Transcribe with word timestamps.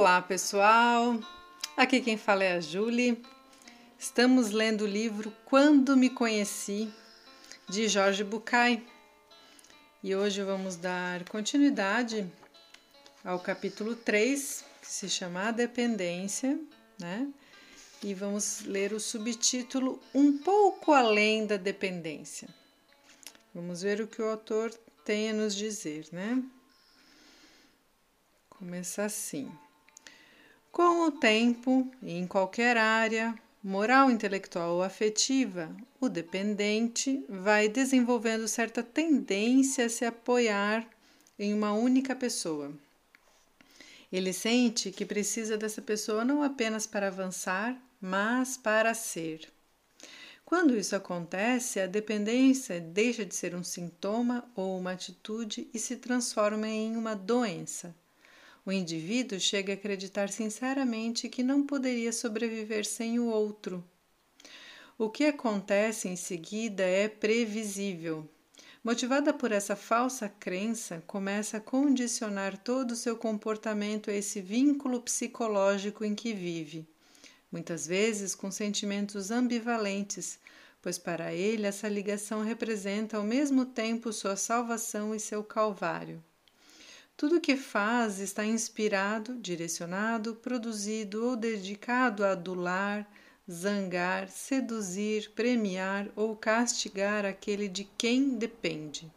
Olá, 0.00 0.22
pessoal! 0.22 1.20
Aqui 1.76 2.00
quem 2.00 2.16
fala 2.16 2.42
é 2.42 2.54
a 2.54 2.60
Julie. 2.60 3.22
Estamos 3.98 4.50
lendo 4.50 4.84
o 4.84 4.86
livro 4.86 5.30
Quando 5.44 5.94
Me 5.94 6.08
Conheci, 6.08 6.90
de 7.68 7.86
Jorge 7.86 8.24
Bucay. 8.24 8.82
E 10.02 10.16
hoje 10.16 10.42
vamos 10.42 10.76
dar 10.76 11.28
continuidade 11.28 12.26
ao 13.22 13.38
capítulo 13.40 13.94
3, 13.94 14.64
que 14.80 14.86
se 14.86 15.06
chama 15.06 15.48
A 15.48 15.50
Dependência, 15.50 16.58
né? 16.98 17.28
E 18.02 18.14
vamos 18.14 18.62
ler 18.62 18.94
o 18.94 18.98
subtítulo 18.98 20.00
Um 20.14 20.38
pouco 20.38 20.94
além 20.94 21.46
da 21.46 21.58
dependência. 21.58 22.48
Vamos 23.54 23.82
ver 23.82 24.00
o 24.00 24.06
que 24.06 24.22
o 24.22 24.30
autor 24.30 24.72
tem 25.04 25.28
a 25.28 25.34
nos 25.34 25.54
dizer, 25.54 26.08
né? 26.10 26.42
Começa 28.48 29.04
assim. 29.04 29.52
Com 30.82 31.02
o 31.02 31.10
tempo, 31.12 31.86
em 32.02 32.26
qualquer 32.26 32.78
área, 32.78 33.38
moral, 33.62 34.10
intelectual 34.10 34.76
ou 34.76 34.82
afetiva, 34.82 35.70
o 36.00 36.08
dependente 36.08 37.22
vai 37.28 37.68
desenvolvendo 37.68 38.48
certa 38.48 38.82
tendência 38.82 39.84
a 39.84 39.90
se 39.90 40.06
apoiar 40.06 40.88
em 41.38 41.52
uma 41.52 41.74
única 41.74 42.16
pessoa. 42.16 42.72
Ele 44.10 44.32
sente 44.32 44.90
que 44.90 45.04
precisa 45.04 45.58
dessa 45.58 45.82
pessoa 45.82 46.24
não 46.24 46.42
apenas 46.42 46.86
para 46.86 47.08
avançar, 47.08 47.78
mas 48.00 48.56
para 48.56 48.94
ser. 48.94 49.52
Quando 50.46 50.74
isso 50.74 50.96
acontece, 50.96 51.78
a 51.78 51.86
dependência 51.86 52.80
deixa 52.80 53.22
de 53.26 53.34
ser 53.34 53.54
um 53.54 53.62
sintoma 53.62 54.50
ou 54.56 54.78
uma 54.78 54.92
atitude 54.92 55.68
e 55.74 55.78
se 55.78 55.96
transforma 55.96 56.66
em 56.66 56.96
uma 56.96 57.14
doença 57.14 57.94
o 58.64 58.72
indivíduo 58.72 59.40
chega 59.40 59.72
a 59.72 59.74
acreditar 59.74 60.28
sinceramente 60.28 61.28
que 61.28 61.42
não 61.42 61.66
poderia 61.66 62.12
sobreviver 62.12 62.84
sem 62.84 63.18
o 63.18 63.26
outro. 63.26 63.84
O 64.98 65.08
que 65.08 65.24
acontece 65.24 66.08
em 66.08 66.16
seguida 66.16 66.82
é 66.82 67.08
previsível. 67.08 68.28
Motivada 68.82 69.32
por 69.32 69.52
essa 69.52 69.76
falsa 69.76 70.28
crença, 70.28 71.02
começa 71.06 71.58
a 71.58 71.60
condicionar 71.60 72.56
todo 72.56 72.92
o 72.92 72.96
seu 72.96 73.16
comportamento 73.16 74.10
a 74.10 74.14
esse 74.14 74.40
vínculo 74.40 75.00
psicológico 75.02 76.04
em 76.04 76.14
que 76.14 76.32
vive, 76.32 76.88
muitas 77.52 77.86
vezes 77.86 78.34
com 78.34 78.50
sentimentos 78.50 79.30
ambivalentes, 79.30 80.38
pois 80.80 80.98
para 80.98 81.34
ele 81.34 81.66
essa 81.66 81.88
ligação 81.88 82.42
representa 82.42 83.16
ao 83.16 83.22
mesmo 83.22 83.66
tempo 83.66 84.12
sua 84.12 84.36
salvação 84.36 85.14
e 85.14 85.20
seu 85.20 85.44
calvário. 85.44 86.22
Tudo 87.20 87.36
o 87.36 87.40
que 87.40 87.54
faz 87.54 88.18
está 88.18 88.46
inspirado, 88.46 89.36
direcionado, 89.36 90.36
produzido 90.36 91.26
ou 91.26 91.36
dedicado 91.36 92.24
a 92.24 92.30
adular, 92.30 93.06
zangar, 93.46 94.30
seduzir, 94.30 95.30
premiar 95.32 96.08
ou 96.16 96.34
castigar 96.34 97.26
aquele 97.26 97.68
de 97.68 97.84
quem 97.84 98.38
depende. 98.38 99.12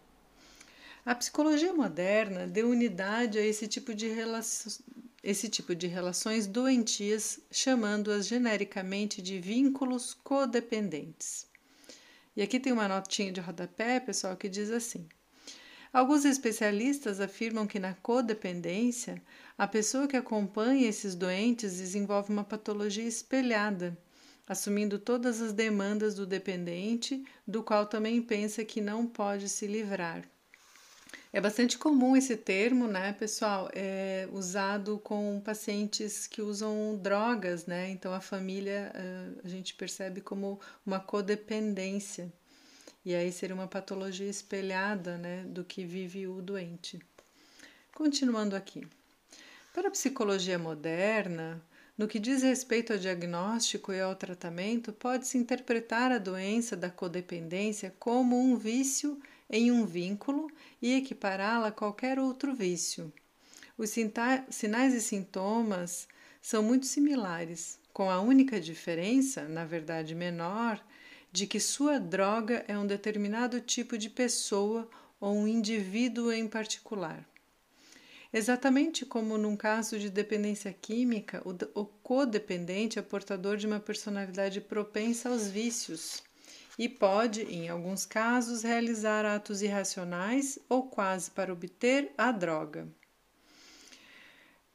A 1.06 1.16
psicologia 1.16 1.72
moderna 1.72 2.46
deu 2.46 2.70
unidade 2.70 3.40
a 3.40 3.42
esse 3.42 3.70
tipo 3.70 3.96
de, 3.96 4.10
esse 5.24 5.48
tipo 5.48 5.74
de 5.74 5.88
relações 5.88 6.46
doentias, 6.46 7.40
chamando-as 7.50 8.28
genericamente 8.28 9.22
de 9.22 9.40
vínculos 9.40 10.14
codependentes. 10.14 11.48
E 12.36 12.42
aqui 12.42 12.60
tem 12.60 12.74
uma 12.74 12.90
notinha 12.90 13.32
de 13.32 13.40
rodapé, 13.40 14.02
pessoal, 14.02 14.36
que 14.36 14.50
diz 14.50 14.72
assim: 14.72 15.08
Alguns 15.94 16.26
especialistas 16.26 17.20
afirmam 17.20 17.68
que 17.68 17.78
na 17.78 17.94
codependência, 17.94 19.22
a 19.56 19.68
pessoa 19.68 20.08
que 20.08 20.18
acompanha 20.18 20.90
esses 20.90 21.14
doentes 21.14 21.78
desenvolve 21.78 22.34
uma 22.34 22.44
patologia 22.44 23.04
espelhada, 23.04 23.96
assumindo 24.48 24.98
todas 24.98 25.40
as 25.40 25.54
demandas 25.54 26.16
do 26.16 26.26
dependente, 26.26 27.24
do 27.48 27.62
qual 27.62 27.86
também 27.86 28.20
pensa 28.24 28.66
que 28.66 28.82
não 28.82 29.06
pode 29.06 29.48
se 29.48 29.68
livrar. 29.68 30.28
É 31.32 31.40
bastante 31.40 31.78
comum 31.78 32.18
esse 32.18 32.38
termo, 32.38 32.88
né, 32.88 33.14
pessoal? 33.14 33.70
É 33.72 34.28
usado 34.32 34.98
com 34.98 35.40
pacientes 35.46 36.26
que 36.26 36.42
usam 36.42 37.00
drogas, 37.00 37.68
né? 37.68 37.92
Então 37.92 38.12
a 38.12 38.20
família 38.20 38.92
a 39.44 39.48
gente 39.48 39.76
percebe 39.76 40.22
como 40.22 40.60
uma 40.84 41.00
codependência. 41.00 42.34
E 43.06 43.14
aí 43.14 43.32
seria 43.32 43.56
uma 43.56 43.68
patologia 43.68 44.30
espelhada 44.30 45.18
né, 45.18 45.44
do 45.44 45.64
que 45.64 45.84
vive 45.84 46.28
o 46.28 46.42
doente. 46.42 47.00
Continuando 47.94 48.56
aqui. 48.56 48.88
Para 49.74 49.88
a 49.88 49.92
psicologia 49.92 50.58
moderna, 50.58 51.62
no 51.98 52.08
que 52.08 52.20
diz 52.20 52.42
respeito 52.42 52.94
ao 52.94 53.00
diagnóstico 53.00 53.92
e 53.92 54.00
ao 54.00 54.16
tratamento, 54.16 54.94
pode-se 54.94 55.38
interpretar 55.38 56.12
a 56.12 56.18
doença 56.18 56.76
da 56.76 56.90
codependência 56.90 57.94
como 58.00 58.40
um 58.40 58.56
vício 58.56 59.20
em 59.50 59.72
um 59.72 59.86
vínculo 59.86 60.50
e 60.82 60.96
equipará-la 60.96 61.68
a 61.68 61.72
qualquer 61.72 62.18
outro 62.18 62.56
vício. 62.56 63.12
Os 63.78 63.90
sinais 63.90 64.94
e 64.94 65.02
sintomas 65.02 66.08
são 66.42 66.64
muito 66.64 66.86
similares, 66.86 67.80
com 67.92 68.10
a 68.10 68.20
única 68.20 68.60
diferença, 68.60 69.48
na 69.48 69.66
verdade 69.66 70.16
menor, 70.16 70.84
de 71.34 71.48
que 71.48 71.60
sua 71.60 72.00
droga 72.00 72.64
é 72.68 72.78
um 72.78 72.86
determinado 72.86 73.60
tipo 73.60 73.98
de 73.98 74.08
pessoa 74.08 74.88
ou 75.20 75.36
um 75.36 75.48
indivíduo 75.48 76.32
em 76.32 76.48
particular. 76.48 77.28
Exatamente 78.32 79.04
como 79.04 79.36
num 79.36 79.58
caso 79.58 79.98
de 79.98 80.12
dependência 80.12 80.72
química, 80.72 81.42
o, 81.74 81.86
codependente 81.86 83.00
é 83.00 83.02
portador 83.02 83.58
de 83.58 83.66
uma 83.66 83.80
personalidade 83.80 84.62
propensa 84.62 85.30
aos 85.30 85.48
vícios 85.48 86.22
e 86.78 86.88
pode, 86.88 87.42
em 87.42 87.68
alguns 87.68 88.06
casos, 88.06 88.62
realizar 88.62 89.26
atos 89.26 89.64
irracionais 89.64 90.60
ou 90.70 90.84
quase 90.84 91.32
para 91.32 91.52
obter 91.52 92.14
a 92.16 92.32
droga. 92.32 92.88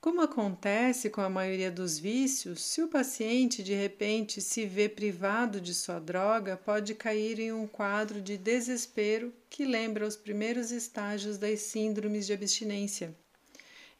Como 0.00 0.20
acontece 0.20 1.10
com 1.10 1.20
a 1.20 1.28
maioria 1.28 1.72
dos 1.72 1.98
vícios, 1.98 2.62
se 2.62 2.80
o 2.80 2.86
paciente 2.86 3.64
de 3.64 3.74
repente 3.74 4.40
se 4.40 4.64
vê 4.64 4.88
privado 4.88 5.60
de 5.60 5.74
sua 5.74 5.98
droga, 5.98 6.56
pode 6.56 6.94
cair 6.94 7.40
em 7.40 7.50
um 7.50 7.66
quadro 7.66 8.22
de 8.22 8.36
desespero 8.36 9.34
que 9.50 9.64
lembra 9.64 10.06
os 10.06 10.16
primeiros 10.16 10.70
estágios 10.70 11.36
das 11.36 11.62
síndromes 11.62 12.26
de 12.26 12.32
abstinência. 12.32 13.12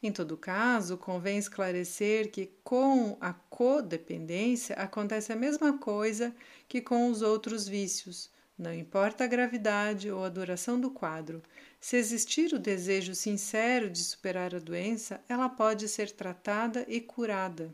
Em 0.00 0.12
todo 0.12 0.37
caso, 0.37 0.97
convém 0.97 1.37
esclarecer 1.37 2.31
que 2.31 2.48
com 2.62 3.19
a 3.20 3.32
codependência 3.32 4.76
acontece 4.76 5.32
a 5.32 5.37
mesma 5.37 5.78
coisa 5.78 6.32
que 6.69 6.81
com 6.81 7.10
os 7.10 7.22
outros 7.22 7.66
vícios, 7.66 8.31
não 8.58 8.74
importa 8.74 9.22
a 9.22 9.26
gravidade 9.28 10.10
ou 10.10 10.24
a 10.24 10.28
duração 10.28 10.80
do 10.80 10.91
quadro, 10.91 11.41
se 11.80 11.96
existir 11.96 12.52
o 12.52 12.58
desejo 12.58 13.14
sincero 13.14 13.88
de 13.88 14.02
superar 14.02 14.52
a 14.52 14.58
doença, 14.58 15.20
ela 15.28 15.48
pode 15.48 15.88
ser 15.88 16.10
tratada 16.10 16.84
e 16.88 17.00
curada. 17.00 17.72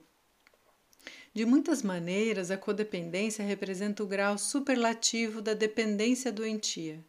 De 1.32 1.46
muitas 1.46 1.82
maneiras, 1.82 2.50
a 2.50 2.58
codependência 2.58 3.42
representa 3.42 4.04
o 4.04 4.06
grau 4.06 4.36
superlativo 4.36 5.40
da 5.40 5.54
dependência 5.54 6.30
doentia, 6.30 7.02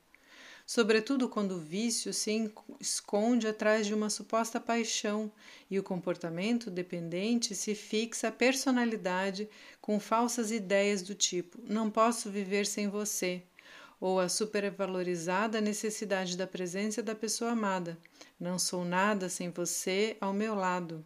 sobretudo 0.65 1.27
quando 1.27 1.51
o 1.55 1.59
vício 1.59 2.13
se 2.13 2.49
esconde 2.79 3.45
atrás 3.45 3.85
de 3.85 3.93
uma 3.93 4.09
suposta 4.09 4.57
paixão 4.57 5.29
e 5.69 5.77
o 5.77 5.83
comportamento 5.83 6.71
dependente 6.71 7.53
se 7.53 7.75
fixa 7.75 8.29
à 8.29 8.31
personalidade 8.31 9.49
com 9.81 9.99
falsas 9.99 10.49
ideias 10.49 11.01
do 11.01 11.13
tipo: 11.13 11.59
não 11.61 11.91
posso 11.91 12.31
viver 12.31 12.65
sem 12.65 12.87
você 12.87 13.43
ou 13.99 14.19
a 14.19 14.29
supervalorizada 14.29 15.61
necessidade 15.61 16.37
da 16.37 16.45
presença 16.45 17.01
da 17.01 17.15
pessoa 17.15 17.51
amada. 17.51 17.97
Não 18.39 18.59
sou 18.59 18.83
nada 18.85 19.29
sem 19.29 19.49
você 19.49 20.17
ao 20.19 20.33
meu 20.33 20.55
lado. 20.55 21.05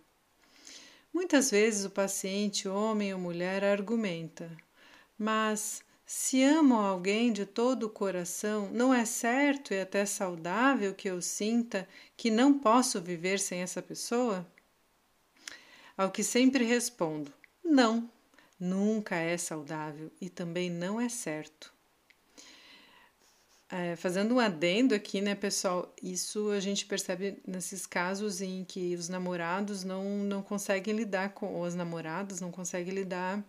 Muitas 1.13 1.51
vezes 1.51 1.86
o 1.86 1.89
paciente, 1.89 2.68
homem 2.68 3.13
ou 3.13 3.19
mulher, 3.19 3.63
argumenta: 3.63 4.50
Mas 5.18 5.81
se 6.06 6.44
amo 6.44 6.75
alguém 6.75 7.31
de 7.31 7.45
todo 7.45 7.83
o 7.83 7.89
coração, 7.89 8.69
não 8.71 8.94
é 8.94 9.06
certo 9.06 9.74
e 9.74 9.80
até 9.80 10.06
saudável 10.06 10.94
que 10.94 11.09
eu 11.09 11.21
sinta 11.21 11.88
que 12.18 12.31
não 12.31 12.57
posso 12.57 13.00
viver 13.01 13.39
sem 13.39 13.62
essa 13.62 13.81
pessoa? 13.81 14.45
Ao 15.95 16.09
que 16.09 16.24
sempre 16.24 16.63
respondo: 16.63 17.33
Não, 17.63 18.09
nunca 18.59 19.15
é 19.15 19.38
saudável 19.38 20.12
e 20.19 20.30
também 20.30 20.69
não 20.69 21.00
é 21.00 21.09
certo. 21.09 21.71
É, 23.71 23.95
fazendo 23.95 24.33
um 24.33 24.39
adendo 24.39 24.95
aqui, 24.95 25.21
né, 25.21 25.36
pessoal? 25.36 25.94
Isso 26.01 26.50
a 26.50 26.60
gente 26.60 26.86
percebe 26.88 27.39
nesses 27.45 27.86
casos 27.86 28.42
em 28.42 28.63
que 28.63 28.95
os 28.95 29.10
namorados 29.10 29.83
não, 29.83 30.04
não 30.24 30.42
conseguem 30.42 30.95
lidar 30.95 31.30
com, 31.36 31.54
ou 31.54 31.66
as 31.66 31.75
namoradas 31.75 32.42
não 32.42 32.51
conseguem 32.51 32.94
lidar 32.95 33.44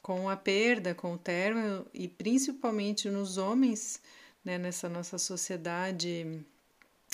com 0.00 0.26
a 0.26 0.36
perda, 0.36 0.94
com 0.94 1.12
o 1.12 1.18
término, 1.18 1.86
e 1.92 2.08
principalmente 2.08 3.10
nos 3.10 3.36
homens, 3.36 4.00
né, 4.42 4.56
nessa 4.56 4.88
nossa 4.88 5.18
sociedade 5.18 6.42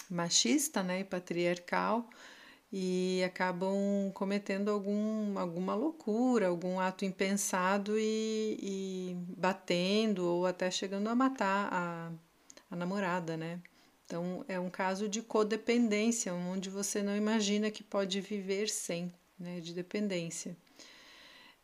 machista 0.08 0.80
né, 0.80 1.00
e 1.00 1.04
patriarcal, 1.04 2.08
e 2.72 3.22
acabam 3.24 4.12
cometendo 4.14 4.70
algum, 4.70 5.36
alguma 5.38 5.74
loucura, 5.74 6.48
algum 6.48 6.78
ato 6.78 7.04
impensado 7.04 7.98
e, 7.98 8.58
e 8.62 9.16
batendo 9.36 10.24
ou 10.26 10.46
até 10.46 10.70
chegando 10.70 11.08
a 11.08 11.14
matar 11.16 11.68
a, 11.72 12.12
a 12.74 12.76
namorada, 12.76 13.36
né? 13.36 13.60
Então 14.04 14.44
é 14.46 14.60
um 14.60 14.68
caso 14.68 15.08
de 15.08 15.22
codependência, 15.22 16.34
onde 16.34 16.68
você 16.68 17.02
não 17.02 17.16
imagina 17.16 17.70
que 17.70 17.82
pode 17.82 18.20
viver 18.20 18.68
sem, 18.68 19.12
né, 19.38 19.60
de 19.60 19.72
dependência. 19.72 20.56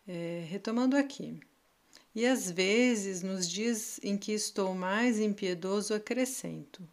É, 0.09 0.45
retomando 0.49 0.97
aqui. 0.97 1.39
E 2.15 2.27
às 2.27 2.51
vezes, 2.51 3.23
nos 3.23 3.49
dias 3.49 4.01
em 4.03 4.17
que 4.17 4.33
estou 4.33 4.75
mais 4.75 5.21
impiedoso, 5.21 5.95
acrescento. 5.95 6.89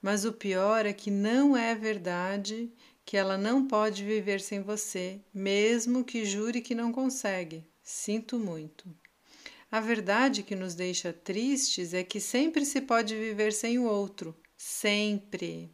Mas 0.00 0.24
o 0.24 0.32
pior 0.32 0.86
é 0.86 0.92
que 0.92 1.10
não 1.10 1.56
é 1.56 1.74
verdade 1.74 2.72
que 3.04 3.16
ela 3.16 3.36
não 3.36 3.66
pode 3.66 4.04
viver 4.04 4.40
sem 4.40 4.62
você, 4.62 5.20
mesmo 5.34 6.04
que 6.04 6.24
jure 6.24 6.60
que 6.60 6.74
não 6.74 6.90
consegue. 6.90 7.64
Sinto 7.82 8.38
muito. 8.38 8.88
A 9.70 9.78
verdade 9.78 10.42
que 10.42 10.56
nos 10.56 10.74
deixa 10.74 11.12
tristes 11.12 11.94
é 11.94 12.02
que 12.02 12.18
sempre 12.18 12.64
se 12.64 12.80
pode 12.80 13.14
viver 13.14 13.52
sem 13.52 13.78
o 13.78 13.84
outro, 13.84 14.36
sempre. 14.56 15.70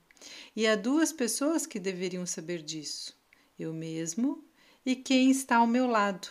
E 0.54 0.66
há 0.66 0.76
duas 0.76 1.12
pessoas 1.12 1.66
que 1.66 1.80
deveriam 1.80 2.26
saber 2.26 2.62
disso: 2.62 3.16
eu 3.58 3.72
mesmo 3.72 4.44
e 4.84 4.94
quem 4.94 5.30
está 5.30 5.56
ao 5.56 5.66
meu 5.66 5.86
lado. 5.86 6.28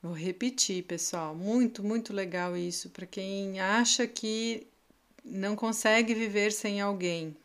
Vou 0.00 0.12
repetir, 0.12 0.84
pessoal, 0.84 1.34
muito, 1.34 1.82
muito 1.82 2.12
legal 2.12 2.56
isso 2.56 2.90
para 2.90 3.06
quem 3.06 3.58
acha 3.58 4.06
que 4.06 4.66
não 5.24 5.56
consegue 5.56 6.14
viver 6.14 6.52
sem 6.52 6.80
alguém. 6.80 7.36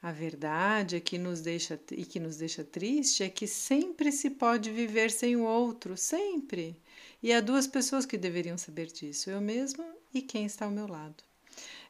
A 0.00 0.12
verdade 0.12 0.96
é 0.96 1.00
que 1.00 1.18
nos 1.18 1.40
deixa 1.40 1.80
e 1.90 2.04
que 2.04 2.20
nos 2.20 2.36
deixa 2.36 2.62
triste 2.62 3.22
é 3.22 3.28
que 3.28 3.46
sempre 3.46 4.12
se 4.12 4.30
pode 4.30 4.70
viver 4.70 5.10
sem 5.10 5.34
o 5.34 5.42
outro, 5.42 5.96
sempre. 5.96 6.76
E 7.24 7.32
há 7.32 7.40
duas 7.40 7.66
pessoas 7.66 8.04
que 8.04 8.18
deveriam 8.18 8.58
saber 8.58 8.84
disso, 8.88 9.30
eu 9.30 9.40
mesma 9.40 9.82
e 10.12 10.20
quem 10.20 10.44
está 10.44 10.66
ao 10.66 10.70
meu 10.70 10.86
lado. 10.86 11.24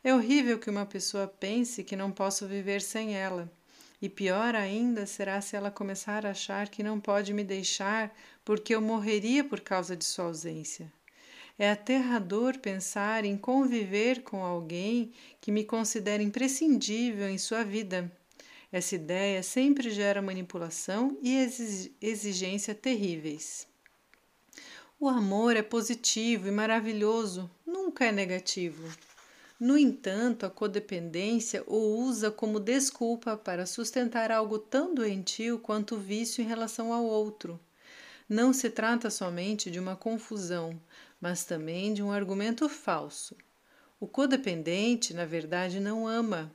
É 0.04 0.14
horrível 0.14 0.60
que 0.60 0.70
uma 0.70 0.86
pessoa 0.86 1.26
pense 1.26 1.82
que 1.82 1.96
não 1.96 2.12
posso 2.12 2.46
viver 2.46 2.80
sem 2.80 3.16
ela. 3.16 3.52
E 4.00 4.08
pior 4.08 4.54
ainda 4.54 5.06
será 5.06 5.40
se 5.40 5.56
ela 5.56 5.72
começar 5.72 6.24
a 6.24 6.30
achar 6.30 6.68
que 6.68 6.84
não 6.84 7.00
pode 7.00 7.34
me 7.34 7.42
deixar 7.42 8.16
porque 8.44 8.76
eu 8.76 8.80
morreria 8.80 9.42
por 9.42 9.58
causa 9.58 9.96
de 9.96 10.04
sua 10.04 10.26
ausência. 10.26 10.92
É 11.58 11.68
aterrador 11.68 12.56
pensar 12.60 13.24
em 13.24 13.36
conviver 13.36 14.22
com 14.22 14.44
alguém 14.44 15.12
que 15.40 15.50
me 15.50 15.64
considera 15.64 16.22
imprescindível 16.22 17.28
em 17.28 17.38
sua 17.38 17.64
vida. 17.64 18.08
Essa 18.70 18.94
ideia 18.94 19.42
sempre 19.42 19.90
gera 19.90 20.22
manipulação 20.22 21.18
e 21.20 21.36
exigência 22.00 22.72
terríveis. 22.72 23.66
O 25.04 25.08
amor 25.10 25.54
é 25.54 25.60
positivo 25.60 26.48
e 26.48 26.50
maravilhoso, 26.50 27.50
nunca 27.66 28.06
é 28.06 28.10
negativo. 28.10 28.90
No 29.60 29.76
entanto, 29.76 30.46
a 30.46 30.50
codependência 30.50 31.62
o 31.66 31.98
usa 31.98 32.30
como 32.30 32.58
desculpa 32.58 33.36
para 33.36 33.66
sustentar 33.66 34.32
algo 34.32 34.58
tão 34.58 34.94
doentio 34.94 35.58
quanto 35.58 35.96
o 35.96 36.00
vício 36.00 36.42
em 36.42 36.46
relação 36.46 36.90
ao 36.90 37.04
outro. 37.04 37.60
Não 38.26 38.50
se 38.54 38.70
trata 38.70 39.10
somente 39.10 39.70
de 39.70 39.78
uma 39.78 39.94
confusão, 39.94 40.80
mas 41.20 41.44
também 41.44 41.92
de 41.92 42.02
um 42.02 42.10
argumento 42.10 42.66
falso. 42.66 43.36
O 44.00 44.06
codependente, 44.06 45.12
na 45.12 45.26
verdade, 45.26 45.80
não 45.80 46.08
ama, 46.08 46.50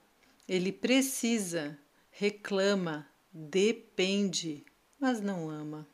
ele 0.48 0.72
precisa, 0.72 1.78
reclama, 2.10 3.07
depende, 3.31 4.66
mas 5.00 5.22
não 5.22 5.51
ama. 5.51 5.88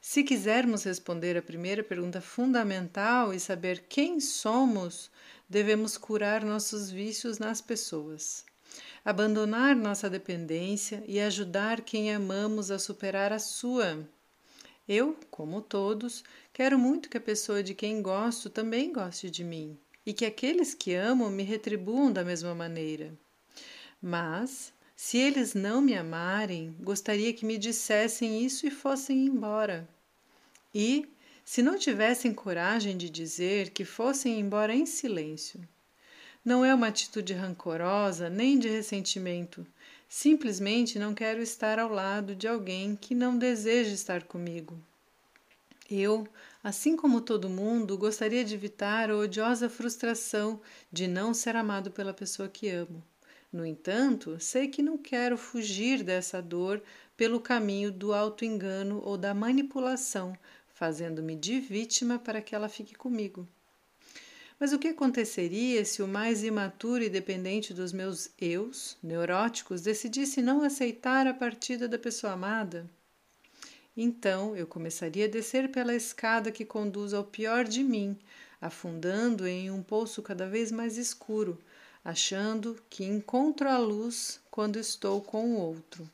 Se 0.00 0.24
quisermos 0.24 0.84
responder 0.84 1.36
a 1.36 1.42
primeira 1.42 1.84
pergunta 1.84 2.22
fundamental 2.22 3.34
e 3.34 3.38
saber 3.38 3.84
quem 3.86 4.18
somos, 4.18 5.10
devemos 5.46 5.98
curar 5.98 6.42
nossos 6.42 6.90
vícios 6.90 7.38
nas 7.38 7.60
pessoas, 7.60 8.46
abandonar 9.04 9.76
nossa 9.76 10.08
dependência 10.08 11.04
e 11.06 11.20
ajudar 11.20 11.82
quem 11.82 12.14
amamos 12.14 12.70
a 12.70 12.78
superar 12.78 13.30
a 13.30 13.38
sua. 13.38 14.08
Eu, 14.88 15.14
como 15.30 15.60
todos, 15.60 16.24
quero 16.50 16.78
muito 16.78 17.10
que 17.10 17.18
a 17.18 17.20
pessoa 17.20 17.62
de 17.62 17.74
quem 17.74 18.00
gosto 18.00 18.48
também 18.48 18.90
goste 18.90 19.30
de 19.30 19.44
mim 19.44 19.78
e 20.06 20.14
que 20.14 20.24
aqueles 20.24 20.72
que 20.72 20.94
amo 20.94 21.28
me 21.28 21.42
retribuam 21.42 22.10
da 22.10 22.24
mesma 22.24 22.54
maneira. 22.54 23.12
Mas, 24.00 24.72
se 25.02 25.16
eles 25.16 25.54
não 25.54 25.80
me 25.80 25.94
amarem, 25.94 26.76
gostaria 26.78 27.32
que 27.32 27.46
me 27.46 27.56
dissessem 27.56 28.44
isso 28.44 28.66
e 28.66 28.70
fossem 28.70 29.24
embora. 29.24 29.88
E, 30.74 31.08
se 31.42 31.62
não 31.62 31.78
tivessem 31.78 32.34
coragem 32.34 32.98
de 32.98 33.08
dizer, 33.08 33.70
que 33.70 33.82
fossem 33.82 34.38
embora 34.38 34.74
em 34.74 34.84
silêncio. 34.84 35.58
Não 36.44 36.62
é 36.62 36.74
uma 36.74 36.88
atitude 36.88 37.32
rancorosa 37.32 38.28
nem 38.28 38.58
de 38.58 38.68
ressentimento, 38.68 39.66
Simplesmente 40.06 40.98
não 40.98 41.14
quero 41.14 41.40
estar 41.40 41.78
ao 41.78 41.88
lado 41.88 42.34
de 42.34 42.46
alguém 42.46 42.94
que 42.96 43.14
não 43.14 43.38
deseja 43.38 43.94
estar 43.94 44.24
comigo. 44.24 44.76
Eu, 45.88 46.28
assim 46.64 46.94
como 46.94 47.20
todo 47.20 47.48
mundo, 47.48 47.96
gostaria 47.96 48.44
de 48.44 48.52
evitar 48.52 49.08
a 49.08 49.16
odiosa 49.16 49.70
frustração 49.70 50.60
de 50.92 51.06
não 51.06 51.32
ser 51.32 51.54
amado 51.54 51.92
pela 51.92 52.12
pessoa 52.12 52.48
que 52.48 52.68
amo. 52.68 53.00
No 53.52 53.66
entanto, 53.66 54.38
sei 54.38 54.68
que 54.68 54.82
não 54.82 54.96
quero 54.96 55.36
fugir 55.36 56.04
dessa 56.04 56.40
dor 56.40 56.80
pelo 57.16 57.40
caminho 57.40 57.90
do 57.90 58.14
auto-engano 58.14 59.02
ou 59.04 59.18
da 59.18 59.34
manipulação, 59.34 60.36
fazendo-me 60.68 61.34
de 61.34 61.58
vítima 61.58 62.18
para 62.18 62.40
que 62.40 62.54
ela 62.54 62.68
fique 62.68 62.94
comigo. 62.94 63.48
Mas 64.58 64.72
o 64.72 64.78
que 64.78 64.88
aconteceria 64.88 65.84
se 65.84 66.02
o 66.02 66.06
mais 66.06 66.44
imaturo 66.44 67.02
e 67.02 67.08
dependente 67.08 67.74
dos 67.74 67.92
meus 67.92 68.30
eus, 68.40 68.96
neuróticos, 69.02 69.80
decidisse 69.80 70.40
não 70.42 70.62
aceitar 70.62 71.26
a 71.26 71.34
partida 71.34 71.88
da 71.88 71.98
pessoa 71.98 72.34
amada? 72.34 72.88
Então 73.96 74.54
eu 74.54 74.66
começaria 74.66 75.24
a 75.24 75.28
descer 75.28 75.70
pela 75.70 75.94
escada 75.94 76.52
que 76.52 76.64
conduz 76.64 77.12
ao 77.12 77.24
pior 77.24 77.64
de 77.64 77.82
mim, 77.82 78.16
afundando 78.60 79.46
em 79.46 79.70
um 79.70 79.82
poço 79.82 80.22
cada 80.22 80.46
vez 80.46 80.70
mais 80.70 80.96
escuro, 80.96 81.58
achando 82.04 82.80
que 82.88 83.04
encontro 83.04 83.68
a 83.68 83.78
luz 83.78 84.40
quando 84.50 84.78
estou 84.78 85.20
com 85.20 85.54
o 85.54 85.58
outro. 85.58 86.10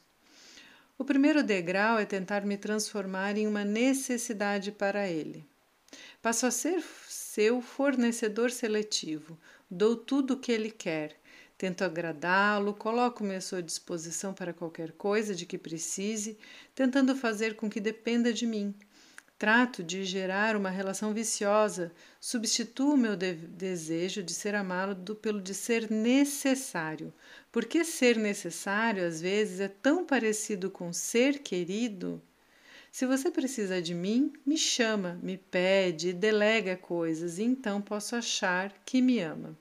O 0.99 1.05
primeiro 1.05 1.43
degrau 1.43 1.99
é 1.99 2.05
tentar 2.05 2.45
me 2.45 2.57
transformar 2.57 3.37
em 3.37 3.47
uma 3.47 3.65
necessidade 3.65 4.73
para 4.73 5.09
ele. 5.09 5.45
Passo 6.23 6.47
a 6.47 6.51
ser 6.51 6.83
seu 7.07 7.61
fornecedor 7.61 8.51
seletivo. 8.51 9.39
Dou 9.71 9.95
tudo 9.95 10.35
o 10.35 10.39
que 10.39 10.51
ele 10.51 10.71
quer. 10.71 11.21
Tento 11.59 11.85
agradá-lo, 11.85 12.75
coloco-me 12.75 13.37
à 13.37 13.41
sua 13.41 13.63
disposição 13.63 14.35
para 14.35 14.53
qualquer 14.53 14.93
coisa 14.93 15.35
de 15.35 15.47
que 15.47 15.57
precise, 15.57 16.39
tentando 16.75 17.17
fazer 17.17 17.57
com 17.57 17.69
que 17.69 17.81
dependa 17.81 18.33
de 18.33 18.47
mim. 18.47 18.75
Trato 19.39 19.83
de 19.83 20.05
gerar 20.05 20.57
uma 20.57 20.71
relação 20.71 21.13
viciosa, 21.13 21.93
substituo 22.19 22.97
meu 22.97 23.17
de 23.17 23.35
desejo 23.35 24.23
de 24.23 24.33
ser 24.33 24.55
amado 24.55 25.15
pelo 25.15 25.41
de 25.41 25.53
ser 25.53 25.91
necessário. 25.91 27.13
Porque 27.53 27.85
ser 27.85 28.17
necessário 28.17 29.07
às 29.07 29.21
vezes 29.21 29.61
é 29.61 29.69
tão 29.69 30.07
parecido 30.07 30.71
com 30.71 30.93
ser 30.93 31.41
querido 31.41 32.23
se 32.97 33.05
você 33.05 33.31
precisa 33.31 33.83
de 33.83 33.93
mim, 33.93 34.33
me 34.47 34.57
chama, 34.57 35.21
me 35.23 35.37
pede, 35.37 36.15
delega 36.15 36.79
coisas, 36.79 37.39
e 37.39 37.43
então 37.43 37.79
posso 37.79 38.17
achar 38.17 38.73
que 38.87 39.03
me 39.03 39.21
ama. 39.21 39.55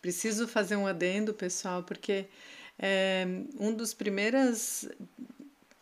Preciso 0.00 0.46
fazer 0.46 0.76
um 0.76 0.86
adendo, 0.86 1.34
pessoal, 1.34 1.82
porque 1.82 2.26
é, 2.78 3.26
um 3.58 3.74
dos 3.74 3.92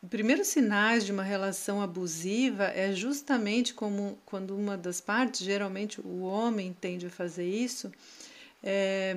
primeiros, 0.08 0.10
primeiros 0.10 0.48
sinais 0.48 1.04
de 1.04 1.12
uma 1.12 1.22
relação 1.22 1.80
abusiva 1.80 2.64
é 2.64 2.92
justamente 2.92 3.74
como 3.74 4.18
quando 4.26 4.56
uma 4.56 4.76
das 4.76 5.00
partes, 5.00 5.42
geralmente 5.42 6.00
o 6.00 6.22
homem 6.22 6.76
tende 6.80 7.06
a 7.06 7.10
fazer 7.10 7.46
isso, 7.46 7.92
é, 8.62 9.16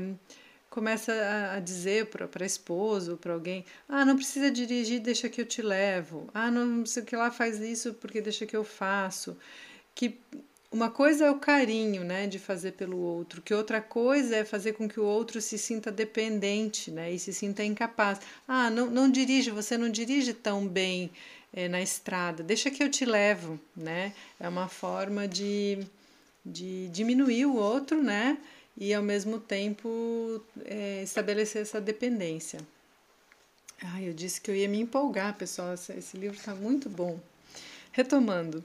começa 0.70 1.14
a, 1.54 1.60
dizer 1.60 2.08
para 2.08 2.28
a 2.40 2.46
esposa 2.46 3.12
ou 3.14 3.18
para 3.18 3.34
alguém: 3.34 3.66
ah, 3.88 4.06
não 4.06 4.16
precisa 4.16 4.52
dirigir, 4.52 5.00
deixa 5.00 5.30
que 5.30 5.42
eu 5.42 5.46
te 5.46 5.62
levo. 5.62 6.30
Ah, 6.34 6.52
não 6.52 6.86
sei 6.86 7.04
o 7.04 7.06
que 7.06 7.16
lá 7.16 7.32
faz 7.32 7.60
isso 7.60 7.94
porque 7.96 8.22
deixa 8.22 8.46
que 8.46 8.56
eu 8.56 8.64
faço. 8.64 9.38
Que 9.94 10.20
uma 10.72 10.90
coisa 10.90 11.26
é 11.26 11.32
o 11.32 11.40
carinho, 11.40 12.04
né, 12.04 12.28
de 12.28 12.40
fazer 12.40 12.74
pelo 12.74 12.98
outro, 12.98 13.42
que 13.42 13.54
outra 13.54 13.82
coisa 13.82 14.36
é 14.36 14.46
fazer 14.46 14.74
com 14.74 14.88
que 14.88 15.00
o 15.00 15.06
outro 15.06 15.42
se 15.42 15.58
sinta 15.58 15.92
dependente, 15.92 16.92
né, 16.92 17.12
e 17.12 17.20
se 17.20 17.34
sinta 17.34 17.64
incapaz. 17.64 18.20
Ah, 18.48 18.70
não, 18.70 18.88
não 18.88 19.10
dirige, 19.10 19.52
você 19.52 19.78
não 19.78 19.90
dirige 19.90 20.34
tão 20.34 20.68
bem 20.68 21.12
é, 21.54 21.68
na 21.68 21.82
estrada, 21.82 22.44
deixa 22.44 22.70
que 22.70 22.84
eu 22.84 22.90
te 22.90 23.06
levo, 23.06 23.60
né? 23.76 24.14
É 24.40 24.50
uma 24.50 24.68
forma 24.68 25.28
de, 25.28 25.80
de 26.46 26.90
diminuir 26.90 27.46
o 27.46 27.56
outro, 27.56 28.04
né? 28.04 28.38
e 28.78 28.94
ao 28.94 29.02
mesmo 29.02 29.40
tempo 29.40 30.42
é, 30.66 31.02
estabelecer 31.04 31.62
essa 31.62 31.80
dependência. 31.80 32.60
Ah, 33.82 34.02
eu 34.02 34.14
disse 34.14 34.40
que 34.42 34.50
eu 34.50 34.56
ia 34.56 34.68
me 34.68 34.80
empolgar, 34.80 35.36
pessoal. 35.38 35.74
Esse 35.74 36.18
livro 36.18 36.38
está 36.38 36.56
muito 36.56 36.90
bom. 36.90 37.20
Retomando. 37.92 38.64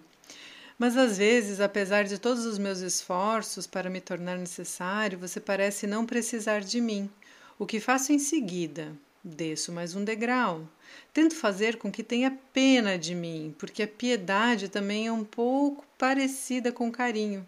Mas 0.80 0.96
às 0.96 1.18
vezes, 1.18 1.60
apesar 1.60 2.04
de 2.04 2.18
todos 2.18 2.46
os 2.46 2.56
meus 2.56 2.78
esforços 2.78 3.66
para 3.66 3.90
me 3.90 4.00
tornar 4.00 4.38
necessário, 4.38 5.18
você 5.18 5.38
parece 5.38 5.86
não 5.86 6.06
precisar 6.06 6.60
de 6.60 6.80
mim. 6.80 7.10
O 7.58 7.66
que 7.66 7.78
faço 7.78 8.14
em 8.14 8.18
seguida? 8.18 8.90
Desço 9.22 9.72
mais 9.72 9.94
um 9.94 10.02
degrau. 10.02 10.66
Tento 11.12 11.34
fazer 11.34 11.76
com 11.76 11.92
que 11.92 12.02
tenha 12.02 12.34
pena 12.54 12.96
de 12.98 13.14
mim, 13.14 13.54
porque 13.58 13.82
a 13.82 13.86
piedade 13.86 14.70
também 14.70 15.06
é 15.06 15.12
um 15.12 15.22
pouco 15.22 15.84
parecida 15.98 16.72
com 16.72 16.90
carinho. 16.90 17.46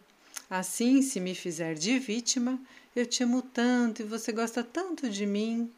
Assim, 0.50 1.00
se 1.00 1.18
me 1.18 1.34
fizer 1.34 1.72
de 1.72 1.98
vítima, 1.98 2.60
eu 2.94 3.06
te 3.06 3.22
amo 3.22 3.40
tanto 3.40 4.02
e 4.02 4.04
você 4.04 4.30
gosta 4.30 4.62
tanto 4.62 5.08
de 5.08 5.24
mim. 5.24 5.72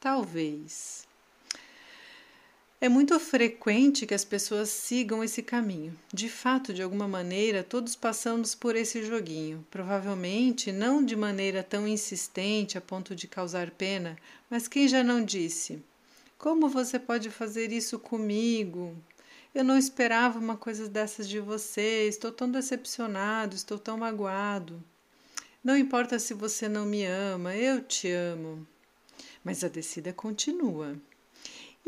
Talvez. 0.00 1.07
É 2.80 2.88
muito 2.88 3.18
frequente 3.18 4.06
que 4.06 4.14
as 4.14 4.24
pessoas 4.24 4.68
sigam 4.68 5.24
esse 5.24 5.42
caminho. 5.42 5.98
De 6.14 6.28
fato, 6.28 6.72
de 6.72 6.80
alguma 6.80 7.08
maneira, 7.08 7.64
todos 7.64 7.96
passamos 7.96 8.54
por 8.54 8.76
esse 8.76 9.04
joguinho. 9.04 9.66
Provavelmente 9.68 10.70
não 10.70 11.04
de 11.04 11.16
maneira 11.16 11.64
tão 11.64 11.88
insistente 11.88 12.78
a 12.78 12.80
ponto 12.80 13.16
de 13.16 13.26
causar 13.26 13.72
pena, 13.72 14.16
mas 14.48 14.68
quem 14.68 14.86
já 14.86 15.02
não 15.02 15.24
disse: 15.24 15.82
Como 16.38 16.68
você 16.68 17.00
pode 17.00 17.30
fazer 17.30 17.72
isso 17.72 17.98
comigo? 17.98 18.96
Eu 19.52 19.64
não 19.64 19.76
esperava 19.76 20.38
uma 20.38 20.56
coisa 20.56 20.88
dessas 20.88 21.28
de 21.28 21.40
você. 21.40 22.06
Estou 22.06 22.30
tão 22.30 22.48
decepcionado, 22.48 23.56
estou 23.56 23.76
tão 23.76 23.98
magoado. 23.98 24.80
Não 25.64 25.76
importa 25.76 26.16
se 26.20 26.32
você 26.32 26.68
não 26.68 26.86
me 26.86 27.04
ama, 27.04 27.56
eu 27.56 27.82
te 27.82 28.08
amo. 28.08 28.64
Mas 29.42 29.64
a 29.64 29.68
descida 29.68 30.12
continua. 30.12 30.96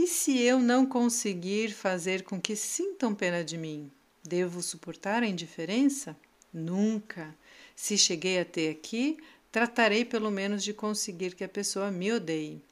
E 0.02 0.06
se 0.06 0.40
eu 0.40 0.58
não 0.58 0.86
conseguir 0.86 1.74
fazer 1.74 2.22
com 2.22 2.40
que 2.40 2.56
sintam 2.56 3.14
pena 3.14 3.44
de 3.44 3.58
mim, 3.58 3.90
devo 4.24 4.62
suportar 4.62 5.22
a 5.22 5.26
indiferença? 5.26 6.16
Nunca. 6.50 7.36
Se 7.76 7.98
cheguei 7.98 8.40
até 8.40 8.70
aqui, 8.70 9.18
tratarei 9.52 10.06
pelo 10.06 10.30
menos 10.30 10.64
de 10.64 10.72
conseguir 10.72 11.34
que 11.34 11.44
a 11.44 11.48
pessoa 11.50 11.90
me 11.90 12.10
odeie. 12.10 12.64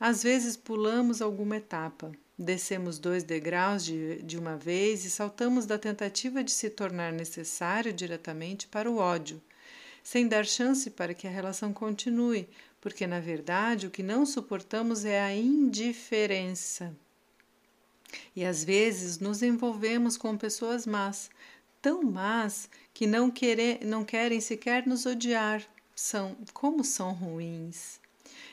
Às 0.00 0.24
vezes 0.24 0.56
pulamos 0.56 1.22
alguma 1.22 1.58
etapa, 1.58 2.10
descemos 2.36 2.98
dois 2.98 3.22
degraus 3.22 3.84
de, 3.84 4.20
de 4.20 4.36
uma 4.36 4.56
vez 4.56 5.04
e 5.04 5.10
saltamos 5.10 5.66
da 5.66 5.78
tentativa 5.78 6.42
de 6.42 6.50
se 6.50 6.68
tornar 6.68 7.12
necessário 7.12 7.92
diretamente 7.92 8.66
para 8.66 8.90
o 8.90 8.96
ódio, 8.96 9.40
sem 10.02 10.26
dar 10.26 10.44
chance 10.44 10.90
para 10.90 11.14
que 11.14 11.28
a 11.28 11.30
relação 11.30 11.72
continue, 11.72 12.48
porque 12.80 13.06
na 13.06 13.20
verdade 13.20 13.86
o 13.86 13.90
que 13.90 14.02
não 14.02 14.24
suportamos 14.24 15.04
é 15.04 15.20
a 15.20 15.34
indiferença. 15.34 16.96
E 18.34 18.44
às 18.44 18.64
vezes 18.64 19.18
nos 19.18 19.42
envolvemos 19.42 20.16
com 20.16 20.36
pessoas 20.36 20.86
más, 20.86 21.30
tão 21.80 22.02
más 22.02 22.68
que 22.92 23.06
não, 23.06 23.30
querer, 23.30 23.84
não 23.84 24.04
querem 24.04 24.40
sequer 24.40 24.86
nos 24.86 25.06
odiar. 25.06 25.62
São 25.94 26.36
como 26.52 26.82
são 26.82 27.12
ruins. 27.12 28.00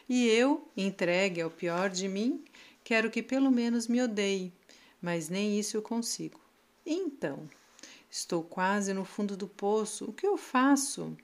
E 0.09 0.27
eu, 0.27 0.69
entregue 0.75 1.41
ao 1.41 1.49
pior 1.49 1.89
de 1.89 2.07
mim, 2.07 2.43
quero 2.83 3.09
que 3.09 3.23
pelo 3.23 3.51
menos 3.51 3.87
me 3.87 4.01
odeie, 4.01 4.53
mas 5.01 5.29
nem 5.29 5.59
isso 5.59 5.75
eu 5.75 5.81
consigo. 5.81 6.39
Então, 6.85 7.49
estou 8.09 8.43
quase 8.43 8.93
no 8.93 9.03
fundo 9.03 9.35
do 9.35 9.47
poço. 9.47 10.05
O 10.05 10.13
que 10.13 10.25
eu 10.25 10.37
faço? 10.37 11.15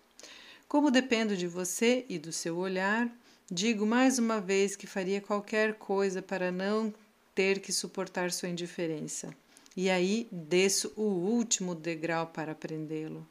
Como 0.73 0.89
dependo 0.89 1.37
de 1.37 1.45
você 1.45 2.03
e 2.09 2.17
do 2.17 2.31
seu 2.31 2.57
olhar, 2.57 3.07
digo 3.45 3.85
mais 3.85 4.17
uma 4.17 4.41
vez 4.41 4.75
que 4.75 4.87
faria 4.87 5.21
qualquer 5.21 5.75
coisa 5.75 6.19
para 6.19 6.51
não 6.51 6.91
ter 7.35 7.59
que 7.59 7.71
suportar 7.71 8.31
sua 8.31 8.49
indiferença. 8.49 9.35
E 9.77 9.87
aí 9.87 10.27
desço 10.31 10.91
o 10.95 11.03
último 11.03 11.75
degrau 11.75 12.25
para 12.25 12.55
prendê-lo. 12.55 13.23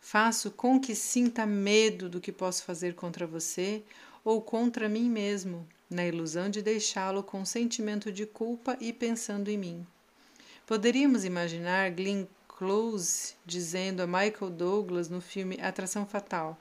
Faço 0.00 0.50
com 0.50 0.80
que 0.80 0.94
sinta 0.94 1.44
medo 1.44 2.08
do 2.08 2.18
que 2.18 2.32
posso 2.32 2.64
fazer 2.64 2.94
contra 2.94 3.26
você 3.26 3.82
ou 4.24 4.40
contra 4.40 4.88
mim 4.88 5.10
mesmo, 5.10 5.68
na 5.90 6.06
ilusão 6.06 6.48
de 6.48 6.62
deixá-lo 6.62 7.22
com 7.22 7.44
sentimento 7.44 8.10
de 8.10 8.24
culpa 8.24 8.74
e 8.80 8.90
pensando 8.90 9.50
em 9.50 9.58
mim. 9.58 9.86
Poderíamos 10.66 11.26
imaginar 11.26 11.90
Glenn 11.90 12.24
Close 12.48 13.34
dizendo 13.44 14.00
a 14.00 14.06
Michael 14.06 14.50
Douglas 14.50 15.10
no 15.10 15.20
filme 15.20 15.58
Atração 15.60 16.06
Fatal: 16.06 16.58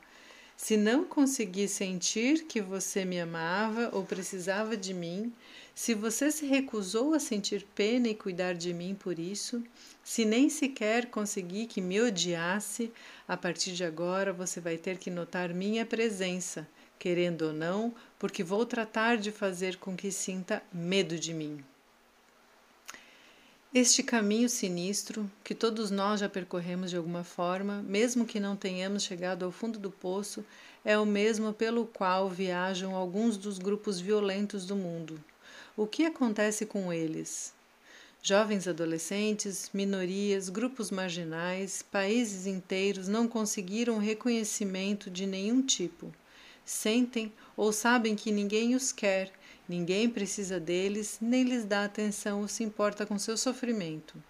se 0.57 0.77
não 0.77 1.03
consegui 1.03 1.67
sentir 1.67 2.45
que 2.45 2.61
você 2.61 3.03
me 3.03 3.19
amava 3.19 3.89
ou 3.93 4.03
precisava 4.05 4.77
de 4.77 4.93
mim, 4.93 5.33
se 5.73 5.93
você 5.93 6.31
se 6.31 6.45
recusou 6.45 7.13
a 7.13 7.19
sentir 7.19 7.65
pena 7.75 8.07
e 8.07 8.15
cuidar 8.15 8.53
de 8.53 8.73
mim 8.73 8.95
por 8.95 9.19
isso, 9.19 9.61
se 10.03 10.23
nem 10.23 10.49
sequer 10.49 11.07
consegui 11.07 11.65
que 11.65 11.81
me 11.81 11.99
odiasse, 12.01 12.91
a 13.27 13.35
partir 13.35 13.73
de 13.73 13.83
agora 13.83 14.31
você 14.31 14.61
vai 14.61 14.77
ter 14.77 14.97
que 14.97 15.11
notar 15.11 15.53
minha 15.53 15.85
presença, 15.85 16.65
querendo 16.97 17.47
ou 17.47 17.53
não, 17.53 17.93
porque 18.17 18.43
vou 18.43 18.65
tratar 18.65 19.17
de 19.17 19.31
fazer 19.31 19.75
com 19.75 19.95
que 19.95 20.11
sinta 20.11 20.63
medo 20.71 21.19
de 21.19 21.33
mim. 21.33 21.63
Este 23.77 24.01
caminho 24.01 24.47
sinistro, 24.47 25.29
que 25.43 25.53
todos 25.53 25.91
nós 25.91 26.21
já 26.21 26.29
percorremos 26.29 26.91
de 26.91 26.95
alguma 26.95 27.25
forma, 27.25 27.83
mesmo 27.83 28.25
que 28.25 28.39
não 28.39 28.55
tenhamos 28.55 29.03
chegado 29.03 29.43
ao 29.43 29.51
fundo 29.51 29.77
do 29.77 29.91
poço, 29.91 30.45
é 30.85 30.97
o 30.97 31.05
mesmo 31.05 31.51
pelo 31.51 31.85
qual 31.85 32.29
viajam 32.29 32.95
alguns 32.95 33.35
dos 33.35 33.59
grupos 33.59 33.99
violentos 33.99 34.65
do 34.65 34.77
mundo. 34.77 35.21
O 35.75 35.85
que 35.85 36.05
acontece 36.05 36.65
com 36.65 36.93
eles? 36.93 37.53
Jovens 38.23 38.65
adolescentes, 38.65 39.69
minorias, 39.73 40.47
grupos 40.47 40.89
marginais, 40.89 41.81
países 41.81 42.47
inteiros 42.47 43.09
não 43.09 43.27
conseguiram 43.27 43.97
reconhecimento 43.97 45.09
de 45.09 45.27
nenhum 45.27 45.61
tipo. 45.61 46.13
Sentem 46.63 47.29
ou 47.57 47.73
sabem 47.73 48.15
que 48.15 48.31
ninguém 48.31 48.73
os 48.73 48.93
quer 48.93 49.33
Ninguém 49.67 50.09
precisa 50.09 50.59
deles, 50.59 51.17
nem 51.19 51.43
lhes 51.43 51.65
dá 51.65 51.85
atenção 51.85 52.41
ou 52.41 52.47
se 52.47 52.63
importa 52.63 53.05
com 53.05 53.17
seu 53.17 53.35
sofrimento. 53.35 54.21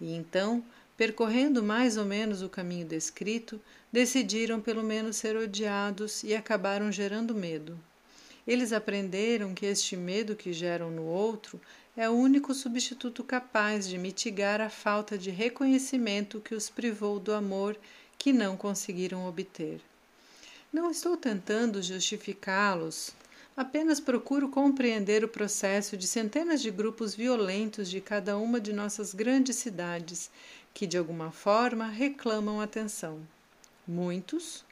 E 0.00 0.14
então, 0.14 0.64
percorrendo 0.96 1.62
mais 1.62 1.96
ou 1.96 2.04
menos 2.04 2.42
o 2.42 2.48
caminho 2.48 2.86
descrito, 2.86 3.60
decidiram 3.92 4.60
pelo 4.60 4.82
menos 4.82 5.16
ser 5.16 5.36
odiados 5.36 6.22
e 6.24 6.34
acabaram 6.34 6.90
gerando 6.90 7.34
medo. 7.34 7.78
Eles 8.46 8.72
aprenderam 8.72 9.52
que 9.52 9.66
este 9.66 9.94
medo 9.94 10.34
que 10.34 10.54
geram 10.54 10.90
no 10.90 11.04
outro 11.04 11.60
é 11.94 12.08
o 12.08 12.14
único 12.14 12.54
substituto 12.54 13.22
capaz 13.22 13.86
de 13.86 13.98
mitigar 13.98 14.60
a 14.60 14.70
falta 14.70 15.18
de 15.18 15.30
reconhecimento 15.30 16.40
que 16.40 16.54
os 16.54 16.70
privou 16.70 17.20
do 17.20 17.34
amor 17.34 17.76
que 18.16 18.32
não 18.32 18.56
conseguiram 18.56 19.26
obter. 19.26 19.80
Não 20.72 20.90
estou 20.90 21.16
tentando 21.16 21.82
justificá-los 21.82 23.12
Apenas 23.58 23.98
procuro 23.98 24.48
compreender 24.48 25.24
o 25.24 25.28
processo 25.28 25.96
de 25.96 26.06
centenas 26.06 26.62
de 26.62 26.70
grupos 26.70 27.12
violentos 27.12 27.90
de 27.90 28.00
cada 28.00 28.38
uma 28.38 28.60
de 28.60 28.72
nossas 28.72 29.12
grandes 29.12 29.56
cidades 29.56 30.30
que, 30.72 30.86
de 30.86 30.96
alguma 30.96 31.32
forma, 31.32 31.88
reclamam 31.88 32.60
atenção. 32.60 33.18
Muitos, 33.84 34.64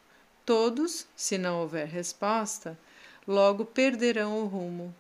todos, 0.45 1.05
se 1.17 1.37
não 1.37 1.63
houver 1.63 1.89
resposta, 1.89 2.79
logo 3.27 3.65
perderão 3.65 4.45
o 4.45 4.47
rumo. 4.47 4.95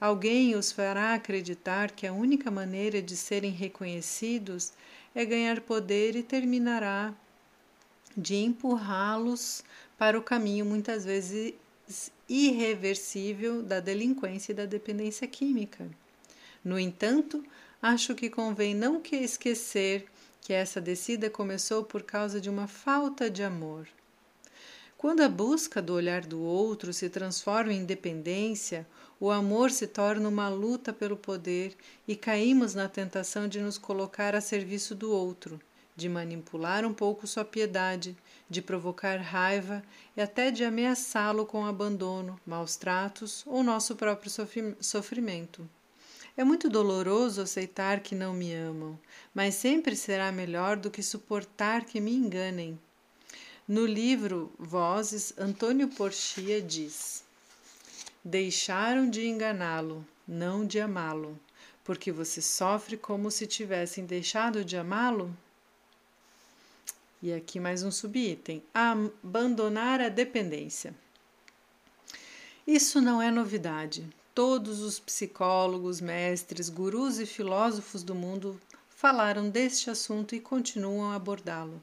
Alguém 0.00 0.56
os 0.56 0.72
fará 0.72 1.14
acreditar 1.14 1.92
que 1.92 2.08
a 2.08 2.12
única 2.12 2.50
maneira 2.50 3.00
de 3.00 3.16
serem 3.16 3.52
reconhecidos 3.52 4.72
é 5.14 5.24
ganhar 5.24 5.60
poder 5.60 6.16
e 6.16 6.24
terminará 6.24 7.14
de 8.16 8.34
empurrá-los 8.34 9.62
para 9.96 10.18
o 10.18 10.22
caminho 10.24 10.66
muitas 10.66 11.04
vezes 11.04 11.54
irreversível 12.28 13.62
da 13.62 13.80
delinquência 13.80 14.52
e 14.52 14.54
da 14.54 14.66
dependência 14.66 15.26
química. 15.26 15.88
No 16.62 16.78
entanto, 16.78 17.42
acho 17.80 18.14
que 18.14 18.28
convém 18.28 18.74
não 18.74 19.00
que 19.00 19.16
esquecer 19.16 20.06
que 20.40 20.52
essa 20.52 20.80
descida 20.80 21.30
começou 21.30 21.84
por 21.84 22.02
causa 22.02 22.40
de 22.40 22.50
uma 22.50 22.66
falta 22.66 23.30
de 23.30 23.42
amor. 23.42 23.88
Quando 24.96 25.20
a 25.20 25.28
busca 25.28 25.80
do 25.80 25.94
olhar 25.94 26.26
do 26.26 26.40
outro 26.40 26.92
se 26.92 27.08
transforma 27.08 27.72
em 27.72 27.84
dependência, 27.84 28.86
o 29.20 29.30
amor 29.30 29.70
se 29.70 29.86
torna 29.86 30.28
uma 30.28 30.48
luta 30.48 30.92
pelo 30.92 31.16
poder 31.16 31.76
e 32.06 32.16
caímos 32.16 32.74
na 32.74 32.88
tentação 32.88 33.46
de 33.46 33.60
nos 33.60 33.78
colocar 33.78 34.34
a 34.34 34.40
serviço 34.40 34.94
do 34.94 35.12
outro, 35.12 35.60
de 35.98 36.08
manipular 36.08 36.86
um 36.86 36.94
pouco 36.94 37.26
sua 37.26 37.44
piedade, 37.44 38.16
de 38.48 38.62
provocar 38.62 39.16
raiva 39.16 39.82
e 40.16 40.20
até 40.20 40.48
de 40.48 40.62
ameaçá-lo 40.62 41.44
com 41.44 41.66
abandono, 41.66 42.40
maus 42.46 42.76
tratos 42.76 43.42
ou 43.44 43.64
nosso 43.64 43.96
próprio 43.96 44.30
sofrimento. 44.80 45.68
É 46.36 46.44
muito 46.44 46.70
doloroso 46.70 47.42
aceitar 47.42 47.98
que 47.98 48.14
não 48.14 48.32
me 48.32 48.54
amam, 48.54 48.96
mas 49.34 49.56
sempre 49.56 49.96
será 49.96 50.30
melhor 50.30 50.76
do 50.76 50.88
que 50.88 51.02
suportar 51.02 51.84
que 51.84 52.00
me 52.00 52.14
enganem. 52.14 52.78
No 53.66 53.84
livro 53.84 54.52
Vozes, 54.56 55.34
Antônio 55.36 55.88
Porchia 55.88 56.62
diz: 56.62 57.24
Deixaram 58.24 59.10
de 59.10 59.26
enganá-lo, 59.26 60.06
não 60.28 60.64
de 60.64 60.78
amá-lo, 60.78 61.36
porque 61.82 62.12
você 62.12 62.40
sofre 62.40 62.96
como 62.96 63.32
se 63.32 63.48
tivessem 63.48 64.06
deixado 64.06 64.64
de 64.64 64.76
amá-lo? 64.76 65.36
E 67.20 67.32
aqui 67.32 67.58
mais 67.58 67.82
um 67.82 67.90
subitem: 67.90 68.62
abandonar 68.72 70.00
a 70.00 70.08
dependência. 70.08 70.94
Isso 72.64 73.00
não 73.00 73.20
é 73.20 73.28
novidade. 73.28 74.08
Todos 74.32 74.80
os 74.80 75.00
psicólogos, 75.00 76.00
mestres, 76.00 76.68
gurus 76.68 77.18
e 77.18 77.26
filósofos 77.26 78.04
do 78.04 78.14
mundo 78.14 78.60
falaram 78.88 79.50
deste 79.50 79.90
assunto 79.90 80.36
e 80.36 80.40
continuam 80.40 81.10
a 81.10 81.16
abordá-lo. 81.16 81.82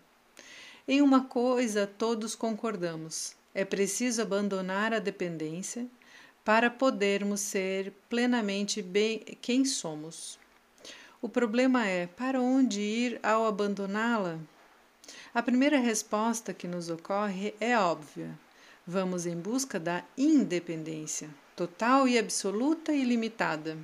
Em 0.87 1.01
uma 1.01 1.25
coisa 1.25 1.85
todos 1.85 2.33
concordamos: 2.33 3.35
é 3.53 3.65
preciso 3.65 4.21
abandonar 4.21 4.93
a 4.93 4.99
dependência 4.99 5.85
para 6.45 6.69
podermos 6.69 7.41
ser 7.41 7.91
plenamente 8.07 8.81
bem 8.81 9.19
quem 9.41 9.65
somos. 9.65 10.39
O 11.21 11.27
problema 11.27 11.85
é 11.85 12.07
para 12.07 12.39
onde 12.39 12.79
ir 12.79 13.19
ao 13.21 13.45
abandoná-la? 13.45 14.39
A 15.33 15.41
primeira 15.41 15.77
resposta 15.77 16.53
que 16.53 16.67
nos 16.67 16.89
ocorre 16.89 17.53
é 17.59 17.77
óbvia. 17.77 18.37
Vamos 18.87 19.25
em 19.25 19.35
busca 19.35 19.79
da 19.79 20.03
independência, 20.17 21.29
total 21.55 22.07
e 22.07 22.19
absoluta 22.19 22.93
e 22.93 23.03
limitada. 23.03 23.77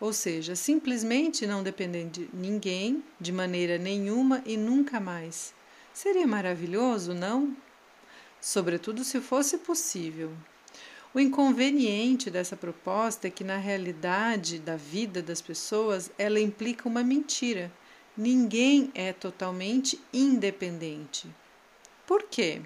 Ou 0.00 0.12
seja, 0.12 0.56
simplesmente 0.56 1.46
não 1.46 1.62
depender 1.62 2.06
de 2.06 2.28
ninguém, 2.32 3.02
de 3.20 3.32
maneira 3.32 3.78
nenhuma 3.78 4.42
e 4.46 4.56
nunca 4.56 4.98
mais. 4.98 5.52
Seria 5.92 6.26
maravilhoso, 6.26 7.12
não? 7.12 7.56
Sobretudo 8.40 9.04
se 9.04 9.20
fosse 9.20 9.58
possível. 9.58 10.32
O 11.12 11.18
inconveniente 11.18 12.30
dessa 12.30 12.56
proposta 12.56 13.26
é 13.26 13.30
que, 13.30 13.42
na 13.42 13.56
realidade 13.56 14.58
da 14.58 14.76
vida 14.76 15.20
das 15.20 15.42
pessoas, 15.42 16.10
ela 16.16 16.38
implica 16.38 16.88
uma 16.88 17.02
mentira. 17.02 17.70
Ninguém 18.20 18.90
é 18.94 19.12
totalmente 19.12 20.00
independente. 20.12 21.26
Por 22.06 22.24
quê? 22.24 22.62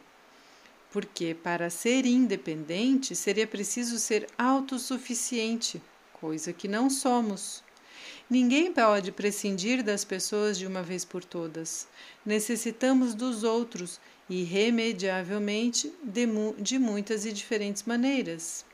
porque 0.95 1.35
para 1.35 1.71
ser 1.71 2.07
independente 2.07 3.17
seria 3.17 3.49
preciso 3.49 3.99
ser 3.99 4.29
autossuficiente, 4.39 5.83
coisa 6.13 6.53
que 6.53 6.69
não 6.69 6.89
somos. 6.89 7.65
Ninguém 8.31 8.73
pode 8.73 9.11
prescindir 9.11 9.83
das 9.83 10.05
pessoas 10.05 10.57
de 10.57 10.69
uma 10.69 10.85
vez 10.85 11.05
por 11.05 11.25
todas. 11.25 11.89
Necessitamos 12.25 13.13
dos 13.13 13.43
outros, 13.43 13.99
irremediavelmente, 14.31 15.93
de, 16.01 16.29
de 16.61 16.79
muitas 16.79 17.27
e 17.27 17.33
diferentes 17.33 17.83
maneiras. 17.83 18.65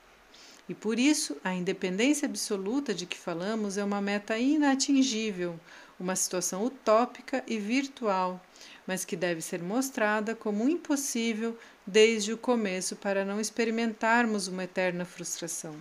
E 0.70 0.74
por 0.74 1.00
isso, 1.00 1.36
a 1.42 1.52
independência 1.52 2.26
absoluta 2.26 2.94
de 2.94 3.04
que 3.04 3.18
falamos 3.18 3.76
é 3.76 3.82
uma 3.82 4.00
meta 4.00 4.38
inatingível, 4.38 5.58
uma 5.98 6.14
situação 6.14 6.64
utópica 6.64 7.42
e 7.44 7.58
virtual, 7.58 8.40
mas 8.86 9.04
que 9.04 9.16
deve 9.16 9.40
ser 9.40 9.60
mostrada 9.60 10.32
como 10.32 10.68
impossível 10.68 11.58
desde 11.84 12.32
o 12.32 12.38
começo 12.38 12.94
para 12.94 13.24
não 13.24 13.40
experimentarmos 13.40 14.46
uma 14.46 14.62
eterna 14.62 15.04
frustração. 15.04 15.74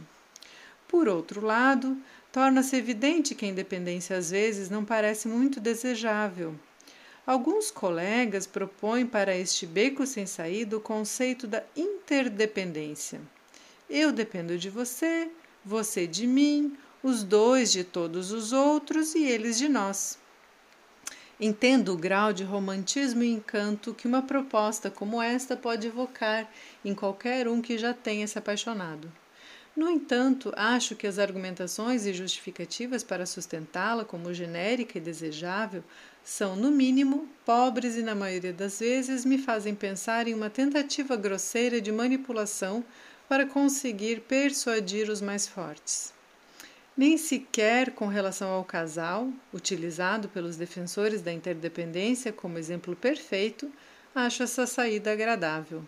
Por 0.87 1.07
outro 1.07 1.45
lado, 1.45 1.95
torna-se 2.31 2.75
evidente 2.75 3.35
que 3.35 3.45
a 3.45 3.49
independência 3.49 4.17
às 4.17 4.31
vezes 4.31 4.71
não 4.71 4.83
parece 4.83 5.27
muito 5.27 5.59
desejável. 5.59 6.55
Alguns 7.27 7.69
colegas 7.69 8.47
propõem 8.47 9.05
para 9.05 9.37
este 9.37 9.67
beco 9.67 10.07
sem 10.07 10.25
saída 10.25 10.75
o 10.75 10.81
conceito 10.81 11.45
da 11.45 11.63
interdependência. 11.77 13.21
Eu 13.89 14.11
dependo 14.11 14.55
de 14.57 14.69
você, 14.69 15.31
você 15.65 16.05
de 16.05 16.27
mim, 16.27 16.77
os 17.01 17.23
dois 17.23 17.71
de 17.71 17.83
todos 17.83 18.31
os 18.31 18.53
outros 18.53 19.15
e 19.15 19.23
eles 19.23 19.57
de 19.57 19.67
nós. 19.67 20.19
Entendo 21.39 21.93
o 21.93 21.97
grau 21.97 22.31
de 22.31 22.43
romantismo 22.43 23.23
e 23.23 23.31
encanto 23.31 23.93
que 23.93 24.07
uma 24.07 24.21
proposta 24.21 24.91
como 24.91 25.21
esta 25.21 25.55
pode 25.57 25.87
evocar 25.87 26.51
em 26.85 26.93
qualquer 26.93 27.47
um 27.47 27.61
que 27.61 27.77
já 27.77 27.93
tenha 27.93 28.27
se 28.27 28.37
apaixonado. 28.37 29.11
No 29.75 29.89
entanto, 29.89 30.51
acho 30.57 30.95
que 30.95 31.07
as 31.07 31.17
argumentações 31.17 32.05
e 32.05 32.13
justificativas 32.13 33.01
para 33.01 33.25
sustentá-la 33.25 34.03
como 34.03 34.33
genérica 34.33 34.97
e 34.97 35.01
desejável 35.01 35.83
são, 36.21 36.55
no 36.55 36.69
mínimo, 36.69 37.29
pobres 37.45 37.95
e, 37.95 38.03
na 38.03 38.13
maioria 38.13 38.51
das 38.51 38.79
vezes, 38.79 39.23
me 39.23 39.37
fazem 39.37 39.73
pensar 39.73 40.27
em 40.27 40.33
uma 40.33 40.49
tentativa 40.49 41.15
grosseira 41.15 41.79
de 41.79 41.91
manipulação 41.91 42.83
para 43.29 43.45
conseguir 43.45 44.21
persuadir 44.21 45.09
os 45.09 45.21
mais 45.21 45.47
fortes 45.47 46.11
nem 46.99 47.17
sequer 47.17 47.91
com 47.91 48.07
relação 48.07 48.49
ao 48.49 48.65
casal, 48.65 49.31
utilizado 49.53 50.27
pelos 50.27 50.57
defensores 50.57 51.21
da 51.21 51.31
interdependência 51.31 52.33
como 52.33 52.57
exemplo 52.57 52.93
perfeito, 52.93 53.71
acho 54.13 54.43
essa 54.43 54.67
saída 54.67 55.13
agradável. 55.13 55.81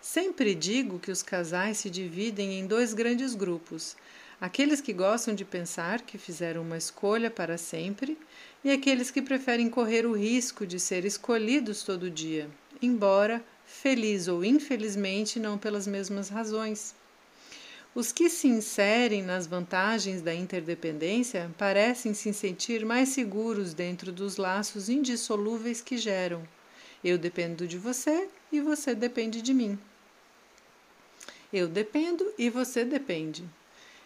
Sempre 0.00 0.54
digo 0.54 1.00
que 1.00 1.10
os 1.10 1.20
casais 1.20 1.78
se 1.78 1.90
dividem 1.90 2.60
em 2.60 2.64
dois 2.64 2.94
grandes 2.94 3.34
grupos: 3.34 3.96
aqueles 4.40 4.80
que 4.80 4.92
gostam 4.92 5.34
de 5.34 5.44
pensar 5.44 6.02
que 6.02 6.16
fizeram 6.16 6.62
uma 6.62 6.76
escolha 6.76 7.28
para 7.28 7.58
sempre 7.58 8.16
e 8.62 8.70
aqueles 8.70 9.10
que 9.10 9.20
preferem 9.20 9.68
correr 9.68 10.06
o 10.06 10.16
risco 10.16 10.64
de 10.64 10.78
ser 10.78 11.04
escolhidos 11.04 11.82
todo 11.82 12.08
dia, 12.08 12.48
embora, 12.80 13.44
feliz 13.66 14.28
ou 14.28 14.44
infelizmente, 14.44 15.38
não 15.40 15.58
pelas 15.58 15.86
mesmas 15.86 16.28
razões. 16.28 16.94
Os 17.94 18.10
que 18.10 18.30
se 18.30 18.48
inserem 18.48 19.22
nas 19.22 19.46
vantagens 19.46 20.22
da 20.22 20.34
interdependência 20.34 21.50
parecem 21.58 22.14
se 22.14 22.32
sentir 22.32 22.86
mais 22.86 23.10
seguros 23.10 23.74
dentro 23.74 24.10
dos 24.10 24.38
laços 24.38 24.88
indissolúveis 24.88 25.82
que 25.82 25.98
geram. 25.98 26.42
Eu 27.04 27.18
dependo 27.18 27.68
de 27.68 27.76
você 27.76 28.28
e 28.50 28.60
você 28.60 28.94
depende 28.94 29.42
de 29.42 29.52
mim. 29.52 29.78
Eu 31.52 31.68
dependo 31.68 32.32
e 32.38 32.48
você 32.48 32.82
depende. 32.82 33.44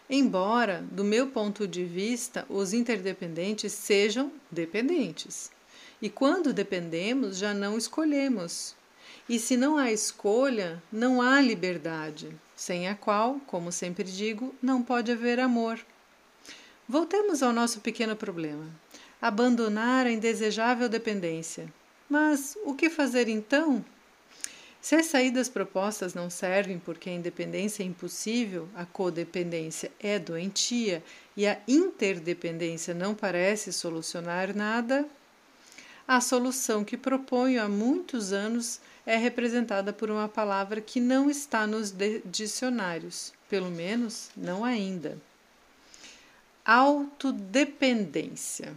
Embora, 0.09 0.85
do 0.91 1.03
meu 1.03 1.27
ponto 1.27 1.65
de 1.65 1.85
vista, 1.85 2.45
os 2.49 2.73
interdependentes 2.73 3.71
sejam 3.71 4.31
dependentes. 4.51 5.49
E 6.01 6.09
quando 6.09 6.51
dependemos, 6.51 7.37
já 7.37 7.53
não 7.53 7.77
escolhemos. 7.77 8.75
E 9.29 9.39
se 9.39 9.57
não 9.57 9.77
há 9.77 9.91
escolha, 9.91 10.81
não 10.91 11.21
há 11.21 11.41
liberdade 11.41 12.33
sem 12.55 12.87
a 12.87 12.95
qual, 12.95 13.39
como 13.45 13.71
sempre 13.71 14.03
digo, 14.03 14.53
não 14.61 14.81
pode 14.81 15.11
haver 15.11 15.39
amor. 15.39 15.79
Voltemos 16.89 17.43
ao 17.43 17.53
nosso 17.53 17.81
pequeno 17.81 18.15
problema: 18.15 18.65
abandonar 19.21 20.07
a 20.07 20.11
indesejável 20.11 20.89
dependência. 20.89 21.71
Mas 22.09 22.57
o 22.65 22.73
que 22.73 22.89
fazer 22.89 23.27
então? 23.27 23.85
Se 24.81 24.95
as 24.95 25.07
saídas 25.07 25.49
propostas 25.49 26.13
não 26.13 26.29
servem 26.29 26.79
porque 26.79 27.09
a 27.09 27.13
independência 27.13 27.83
é 27.83 27.85
impossível, 27.85 28.69
a 28.73 28.85
codependência 28.85 29.91
é 29.99 30.17
doentia 30.17 31.03
e 31.35 31.45
a 31.45 31.59
interdependência 31.67 32.93
não 32.93 33.13
parece 33.13 33.73
solucionar 33.73 34.55
nada, 34.55 35.05
a 36.07 36.21
solução 36.21 36.85
que 36.85 36.95
proponho 36.95 37.61
há 37.61 37.67
muitos 37.67 38.31
anos 38.31 38.79
é 39.05 39.17
representada 39.17 39.91
por 39.91 40.09
uma 40.09 40.29
palavra 40.29 40.79
que 40.79 40.99
não 40.99 41.29
está 41.29 41.67
nos 41.67 41.93
dicionários, 42.25 43.33
pelo 43.49 43.69
menos 43.69 44.29
não 44.35 44.63
ainda. 44.63 45.17
Autodependência. 46.65 48.73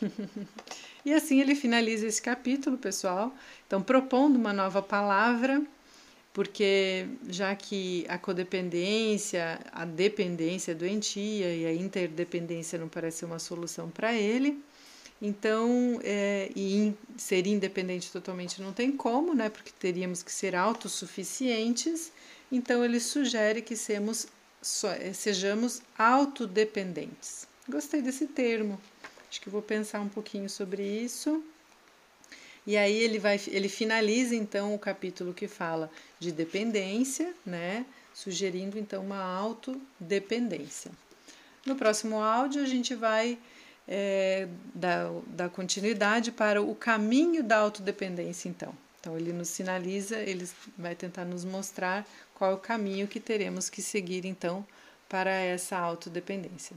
e 1.04 1.12
assim 1.12 1.40
ele 1.40 1.54
finaliza 1.54 2.06
esse 2.06 2.22
capítulo, 2.22 2.78
pessoal. 2.78 3.34
Então, 3.66 3.82
propondo 3.82 4.36
uma 4.36 4.52
nova 4.52 4.82
palavra, 4.82 5.62
porque 6.32 7.06
já 7.28 7.54
que 7.54 8.06
a 8.08 8.18
codependência, 8.18 9.60
a 9.72 9.84
dependência 9.84 10.72
é 10.72 10.74
doentia 10.74 11.54
e 11.54 11.66
a 11.66 11.74
interdependência 11.74 12.78
não 12.78 12.88
parece 12.88 13.24
uma 13.24 13.38
solução 13.38 13.90
para 13.90 14.14
ele, 14.14 14.62
então, 15.20 16.00
é, 16.04 16.50
e 16.54 16.94
ser 17.16 17.46
independente 17.46 18.12
totalmente 18.12 18.62
não 18.62 18.72
tem 18.72 18.92
como, 18.92 19.34
né? 19.34 19.48
Porque 19.48 19.72
teríamos 19.78 20.22
que 20.22 20.30
ser 20.30 20.54
autossuficientes. 20.54 22.12
Então, 22.52 22.84
ele 22.84 23.00
sugere 23.00 23.60
que 23.60 23.74
sejamos, 23.74 24.28
é, 25.00 25.12
sejamos 25.12 25.82
autodependentes. 25.98 27.48
Gostei 27.68 28.00
desse 28.00 28.26
termo. 28.28 28.80
Acho 29.28 29.40
que 29.40 29.50
vou 29.50 29.60
pensar 29.60 30.00
um 30.00 30.08
pouquinho 30.08 30.48
sobre 30.48 30.82
isso. 30.82 31.42
E 32.64 32.76
aí 32.76 32.96
ele 32.96 33.18
vai, 33.18 33.40
ele 33.48 33.68
finaliza 33.68 34.34
então 34.36 34.74
o 34.74 34.78
capítulo 34.78 35.34
que 35.34 35.48
fala 35.48 35.90
de 36.20 36.30
dependência, 36.30 37.34
né? 37.44 37.84
Sugerindo 38.14 38.78
então 38.78 39.02
uma 39.02 39.22
autodependência. 39.22 40.90
No 41.64 41.76
próximo 41.76 42.20
áudio 42.20 42.62
a 42.62 42.66
gente 42.66 42.94
vai 42.94 43.38
é, 43.88 44.46
da, 44.74 45.10
da 45.26 45.48
continuidade 45.48 46.30
para 46.30 46.60
o 46.60 46.74
caminho 46.74 47.42
da 47.42 47.56
autodependência, 47.56 48.48
então. 48.48 48.74
Então, 49.00 49.16
ele 49.16 49.32
nos 49.32 49.48
sinaliza, 49.48 50.18
ele 50.18 50.46
vai 50.76 50.94
tentar 50.94 51.24
nos 51.24 51.44
mostrar 51.44 52.06
qual 52.34 52.50
é 52.50 52.54
o 52.54 52.58
caminho 52.58 53.08
que 53.08 53.18
teremos 53.18 53.70
que 53.70 53.80
seguir, 53.80 54.26
então, 54.26 54.66
para 55.08 55.30
essa 55.30 55.78
autodependência. 55.78 56.76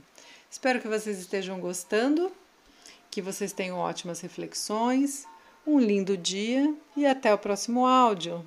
Espero 0.49 0.79
que 0.79 0.87
vocês 0.87 1.19
estejam 1.19 1.59
gostando, 1.59 2.31
que 3.09 3.21
vocês 3.21 3.51
tenham 3.51 3.77
ótimas 3.77 4.21
reflexões, 4.21 5.25
um 5.67 5.79
lindo 5.79 6.15
dia 6.15 6.73
e 6.95 7.05
até 7.05 7.33
o 7.33 7.37
próximo 7.37 7.85
áudio. 7.85 8.45